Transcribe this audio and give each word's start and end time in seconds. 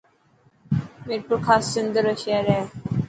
ميپرخاص 1.07 1.63
سنڌ 1.73 1.93
رو 2.05 2.13
شهر 2.23 2.45
هي. 2.53 2.61